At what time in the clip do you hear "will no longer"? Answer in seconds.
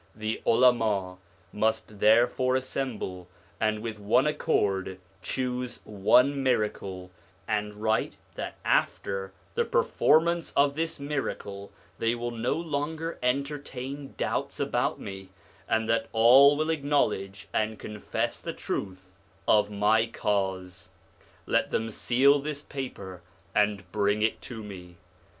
12.15-13.19